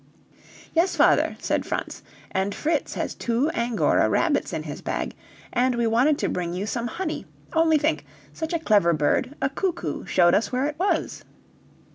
"Yes, 0.73 0.95
father," 0.95 1.35
said 1.39 1.63
Franz; 1.63 2.01
"and 2.31 2.55
Fritz 2.55 2.95
has 2.95 3.13
two 3.13 3.51
Angora 3.51 4.09
rabbits 4.09 4.51
in 4.51 4.63
his 4.63 4.81
bag, 4.81 5.13
and 5.53 5.75
we 5.75 5.85
wanted 5.85 6.17
to 6.17 6.27
bring 6.27 6.55
you 6.55 6.65
some 6.65 6.87
honey. 6.87 7.27
Only 7.53 7.77
think! 7.77 8.03
such 8.33 8.51
a 8.51 8.57
clever 8.57 8.93
bird 8.93 9.35
a 9.43 9.49
cuckoo, 9.49 10.07
showed 10.07 10.33
us 10.33 10.51
where 10.51 10.65
it 10.65 10.79
was!" 10.79 11.23